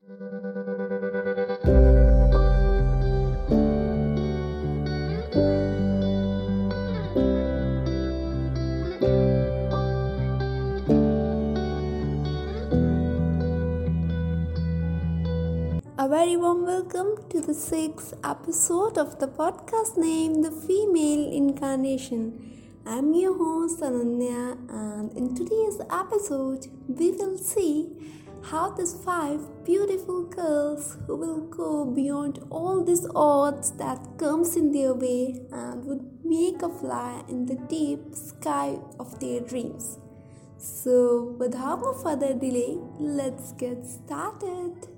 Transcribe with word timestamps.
A 0.00 0.10
very 16.08 16.36
warm 16.36 16.64
welcome 16.64 17.16
to 17.28 17.40
the 17.40 17.52
sixth 17.52 18.14
episode 18.24 18.96
of 18.96 19.18
the 19.18 19.26
podcast 19.26 19.98
named 19.98 20.44
The 20.44 20.52
Female 20.52 21.32
Incarnation. 21.32 22.62
I'm 22.86 23.12
your 23.12 23.36
host 23.36 23.80
Ananya, 23.80 24.56
and 24.70 25.12
in 25.14 25.34
today's 25.34 25.80
episode, 25.90 26.68
we 26.86 27.10
will 27.10 27.36
see 27.36 27.90
how 28.50 28.70
these 28.70 28.94
five 29.04 29.40
beautiful 29.64 30.24
girls 30.24 30.96
who 31.06 31.14
will 31.16 31.40
go 31.48 31.84
beyond 31.84 32.38
all 32.50 32.82
these 32.82 33.06
odds 33.14 33.72
that 33.72 33.98
comes 34.16 34.56
in 34.56 34.72
their 34.72 34.94
way 34.94 35.40
and 35.52 35.84
would 35.84 36.04
make 36.24 36.62
a 36.62 36.68
fly 36.68 37.22
in 37.28 37.44
the 37.44 37.56
deep 37.68 38.14
sky 38.14 38.78
of 38.98 39.20
their 39.20 39.40
dreams. 39.40 39.98
So, 40.56 41.36
without 41.38 41.82
no 41.82 41.92
further 41.92 42.32
delay, 42.32 42.78
let's 42.98 43.52
get 43.52 43.84
started. 43.84 44.97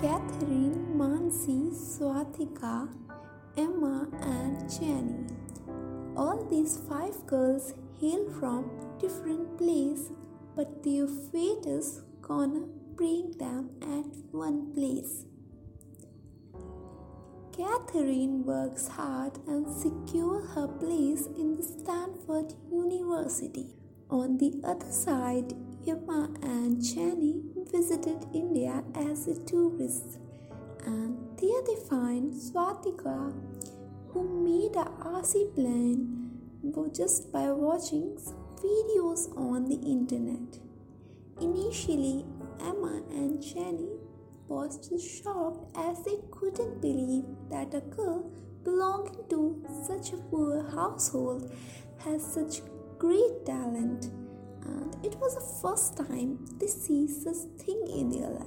Catherine, 0.00 0.96
Mansi, 0.96 1.70
Swatika, 1.74 2.88
Emma, 3.54 4.08
and 4.22 4.56
Jenny. 4.70 5.26
All 6.16 6.46
these 6.48 6.78
five 6.88 7.26
girls 7.26 7.74
hail 8.00 8.24
from 8.38 8.70
different 8.98 9.58
places, 9.58 10.10
but 10.56 10.82
their 10.82 11.06
fate 11.06 11.66
is 11.66 12.00
gonna 12.22 12.62
bring 12.94 13.32
them 13.32 13.72
at 13.82 14.08
one 14.32 14.72
place. 14.72 15.26
Catherine 17.52 18.42
works 18.46 18.88
hard 18.88 19.38
and 19.46 19.66
secures 19.68 20.48
her 20.54 20.66
place 20.66 21.26
in 21.36 21.56
the 21.56 21.62
Stanford 21.62 22.54
University. 22.72 23.74
On 24.08 24.38
the 24.38 24.62
other 24.64 24.90
side, 24.90 25.52
Emma 25.86 26.30
and 26.42 26.82
Jenny 26.82 27.49
visited 27.70 28.26
India 28.34 28.82
as 28.94 29.28
a 29.28 29.38
tourist, 29.44 30.18
and 30.86 31.16
there 31.38 31.62
they 31.66 31.76
find 31.88 32.32
Swatika, 32.32 33.32
who 34.08 34.24
made 34.44 34.76
a 34.76 34.90
RC 35.04 35.54
plane 35.54 36.30
just 36.94 37.32
by 37.32 37.50
watching 37.50 38.16
videos 38.62 39.34
on 39.36 39.68
the 39.68 39.76
internet. 39.76 40.58
Initially, 41.40 42.24
Emma 42.60 43.02
and 43.10 43.42
Jenny 43.42 43.88
was 44.48 44.88
just 44.88 45.22
shocked 45.22 45.76
as 45.76 46.04
they 46.04 46.18
couldn't 46.30 46.80
believe 46.82 47.24
that 47.50 47.72
a 47.72 47.80
girl 47.80 48.30
belonging 48.64 49.24
to 49.30 49.64
such 49.86 50.12
a 50.12 50.16
poor 50.16 50.68
household 50.70 51.50
has 51.98 52.34
such 52.34 52.60
great 52.98 53.46
talent 53.46 54.10
and 54.64 54.96
it 55.04 55.16
was 55.16 55.34
the 55.34 55.46
first 55.62 55.96
time 55.96 56.44
they 56.58 56.66
see 56.66 57.06
such 57.08 57.42
thing 57.58 57.86
in 57.88 58.10
their 58.10 58.30
life. 58.30 58.46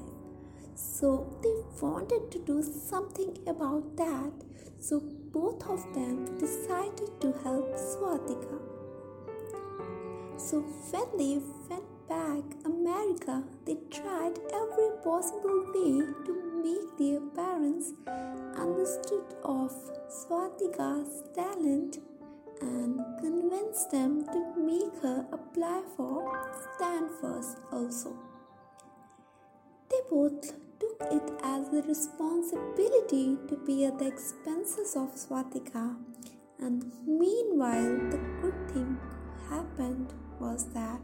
So 0.76 1.38
they 1.42 1.56
wanted 1.82 2.32
to 2.32 2.40
do 2.40 2.64
something 2.64 3.38
about 3.48 3.96
that. 3.98 4.32
So 4.80 5.00
both 5.00 5.64
of 5.70 5.94
them 5.94 6.38
decided 6.38 7.22
to 7.22 7.34
help 7.44 7.74
swatika. 7.76 8.60
So 10.38 10.62
when 10.92 11.18
they 11.18 11.42
went 11.70 11.84
back 12.08 12.44
america 12.66 13.44
they 13.66 13.76
tried 13.90 14.38
every 14.62 14.90
possible 15.04 15.60
way 15.74 16.02
to 16.26 16.34
make 16.64 16.90
their 16.98 17.22
parents 17.38 17.94
understood 18.64 19.24
of 19.44 19.72
swatika's 20.18 21.24
talent 21.34 22.00
and 22.62 23.00
convinced 23.22 23.92
them 23.92 24.26
to 24.34 24.43
apply 25.34 25.82
for 25.98 26.14
Stanford 26.76 27.44
also. 27.72 28.16
They 29.90 30.02
both 30.10 30.54
took 30.80 31.02
it 31.12 31.32
as 31.44 31.68
a 31.70 31.82
responsibility 31.88 33.38
to 33.48 33.56
bear 33.66 33.92
the 33.92 34.08
expenses 34.08 34.96
of 34.96 35.16
Swatika, 35.16 35.96
and 36.60 36.92
meanwhile, 37.06 37.98
the 38.12 38.20
good 38.42 38.60
thing 38.72 38.98
happened 39.50 40.14
was 40.40 40.66
that 40.74 41.02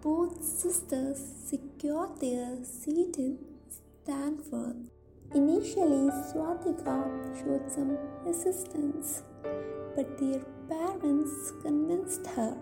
both 0.00 0.42
sisters 0.42 1.20
secured 1.44 2.18
their 2.20 2.64
seat 2.64 3.16
in 3.18 3.38
Stanford. 3.68 4.88
Initially, 5.34 6.10
Swatika 6.28 6.98
showed 7.38 7.70
some 7.70 7.98
resistance, 8.24 9.22
but 9.94 10.18
their 10.18 10.40
parents 10.68 11.52
convinced 11.62 12.26
her 12.28 12.56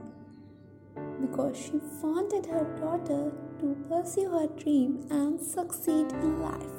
because 1.30 1.56
she 1.56 1.80
wanted 2.02 2.46
her 2.46 2.64
daughter 2.80 3.32
to 3.60 3.76
pursue 3.88 4.30
her 4.30 4.46
dream 4.62 5.06
and 5.10 5.40
succeed 5.40 6.10
in 6.12 6.40
life. 6.40 6.78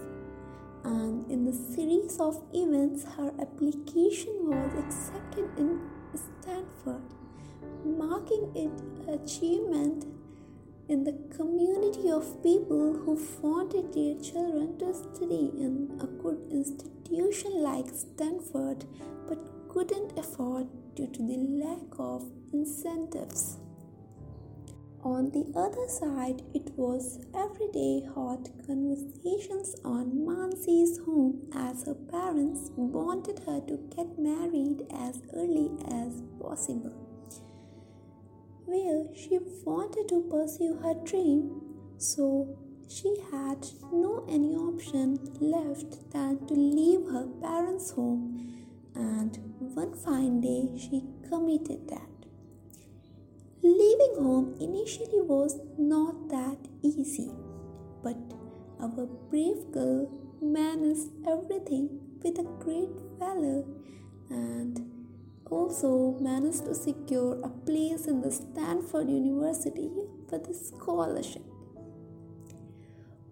And 0.83 1.29
in 1.29 1.45
the 1.45 1.53
series 1.53 2.19
of 2.19 2.41
events, 2.53 3.03
her 3.17 3.31
application 3.39 4.33
was 4.43 4.71
accepted 4.83 5.49
in 5.57 5.79
Stanford, 6.15 7.03
marking 7.85 8.51
it 8.55 8.71
achievement 9.07 10.05
in 10.87 11.03
the 11.03 11.13
community 11.35 12.09
of 12.09 12.41
people 12.41 12.93
who 12.93 13.19
wanted 13.41 13.93
their 13.93 14.15
children 14.23 14.77
to 14.79 14.93
study 14.93 15.51
in 15.57 15.99
a 16.01 16.07
good 16.07 16.39
institution 16.51 17.61
like 17.61 17.85
Stanford 17.93 18.85
but 19.27 19.37
couldn't 19.69 20.17
afford 20.17 20.67
due 20.95 21.07
to 21.07 21.21
the 21.21 21.37
lack 21.37 21.99
of 21.99 22.23
incentives. 22.51 23.57
On 25.09 25.31
the 25.31 25.51
other 25.57 25.87
side, 25.87 26.43
it 26.53 26.69
was 26.77 27.17
everyday 27.33 28.05
hot 28.13 28.47
conversations 28.67 29.75
on 29.83 30.23
Mansi's 30.23 30.99
home 30.99 31.49
as 31.51 31.83
her 31.87 31.95
parents 31.95 32.69
wanted 32.75 33.39
her 33.39 33.59
to 33.69 33.77
get 33.95 34.19
married 34.19 34.85
as 34.93 35.19
early 35.33 35.71
as 35.89 36.21
possible. 36.39 36.93
Where 38.65 39.07
she 39.15 39.39
wanted 39.65 40.09
to 40.09 40.21
pursue 40.29 40.75
her 40.83 40.93
dream, 41.03 41.59
so 41.97 42.55
she 42.87 43.15
had 43.31 43.65
no 43.91 44.27
any 44.29 44.55
option 44.55 45.17
left 45.41 46.11
than 46.11 46.45
to 46.45 46.53
leave 46.53 47.07
her 47.09 47.25
parents' 47.41 47.89
home 47.89 48.21
and 48.93 49.39
one 49.57 49.95
fine 49.95 50.39
day 50.39 50.69
she 50.77 51.03
committed 51.27 51.89
that. 51.89 52.18
Leaving 53.61 54.15
home 54.15 54.55
initially 54.59 55.21
was 55.21 55.59
not 55.77 56.29
that 56.29 56.57
easy, 56.81 57.31
but 58.01 58.17
our 58.79 59.05
brave 59.29 59.71
girl 59.71 60.09
managed 60.41 61.09
everything 61.27 61.99
with 62.23 62.39
a 62.39 62.43
great 62.63 62.95
valor 63.19 63.65
and 64.29 64.79
also 65.49 66.17
managed 66.21 66.65
to 66.65 66.73
secure 66.75 67.39
a 67.43 67.49
place 67.49 68.05
in 68.07 68.21
the 68.21 68.31
Stanford 68.31 69.09
University 69.09 69.89
for 70.29 70.37
the 70.39 70.53
scholarship. 70.53 71.43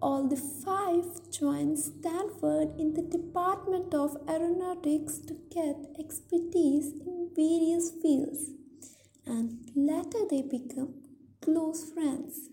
All 0.00 0.28
the 0.28 0.36
five 0.36 1.06
joined 1.30 1.78
Stanford 1.78 2.78
in 2.78 2.94
the 2.94 3.02
Department 3.02 3.94
of 3.94 4.16
Aeronautics 4.28 5.18
to 5.18 5.34
get 5.50 5.76
expertise 5.98 6.92
in 7.06 7.30
various 7.34 7.90
fields, 8.02 8.50
and 9.28 9.70
later 9.74 10.20
they 10.30 10.42
become 10.42 10.94
close 11.42 11.90
friends. 11.92 12.50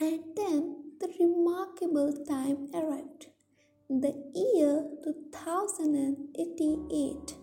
And 0.00 0.20
then 0.36 0.92
the 1.00 1.08
remarkable 1.20 2.12
time 2.24 2.68
arrived, 2.72 3.26
the 3.90 4.14
year 4.34 4.86
2088. 5.04 7.34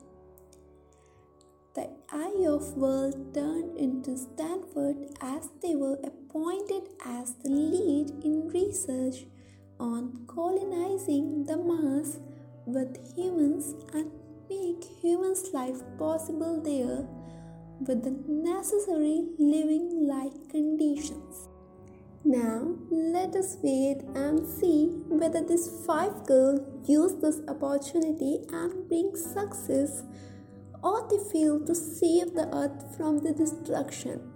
The 1.75 1.89
eye 2.10 2.45
of 2.48 2.78
world 2.78 3.33
turned 3.33 3.78
into 3.78 4.18
Stanford 4.18 4.95
as 5.19 5.50
they 5.62 5.75
were 5.75 6.00
appointed 6.04 6.83
as 7.06 7.36
the 7.44 7.50
lead 7.50 8.12
in 8.24 8.48
research 8.48 9.25
on 9.80 10.25
colonizing 10.28 11.44
the 11.44 11.57
Mars 11.57 12.19
with 12.66 12.98
humans 13.16 13.75
and 13.94 14.10
make 14.50 14.83
humans' 15.01 15.50
life 15.53 15.81
possible 15.97 16.62
there 16.62 17.07
with 17.80 18.03
the 18.03 18.15
necessary 18.27 19.27
living 19.38 20.07
like 20.07 20.50
conditions. 20.50 21.50
Now, 22.24 22.75
let 22.89 23.36
us 23.36 23.57
wait 23.62 24.01
and 24.15 24.47
see 24.47 24.88
whether 25.07 25.44
these 25.44 25.69
five 25.86 26.25
girls 26.25 26.62
use 26.89 27.13
this 27.21 27.42
opportunity 27.47 28.39
and 28.51 28.88
bring 28.89 29.15
success 29.15 30.03
or 30.81 31.07
they 31.09 31.19
fail 31.31 31.59
to 31.65 31.75
save 31.75 32.33
the 32.33 32.50
earth 32.53 32.97
from 32.97 33.19
the 33.19 33.31
destruction. 33.31 34.31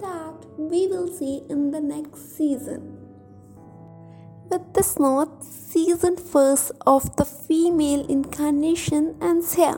That 0.00 0.46
we 0.58 0.86
will 0.86 1.08
see 1.08 1.42
in 1.48 1.70
the 1.70 1.80
next 1.80 2.36
season. 2.36 2.95
With 4.50 4.74
this 4.74 4.98
note, 4.98 5.42
season 5.42 6.16
first 6.16 6.70
of 6.86 7.16
the 7.16 7.24
female 7.24 8.06
incarnation 8.06 9.16
ends 9.20 9.54
here. 9.54 9.76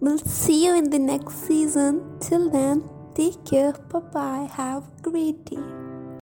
We'll 0.00 0.18
see 0.18 0.66
you 0.66 0.76
in 0.76 0.90
the 0.90 0.98
next 0.98 1.46
season. 1.46 2.18
Till 2.20 2.50
then, 2.50 2.84
take 3.14 3.44
care. 3.44 3.72
Bye 3.72 4.00
bye. 4.00 4.48
Have 4.52 4.84
a 4.98 5.10
great 5.10 5.44
day. 5.46 5.83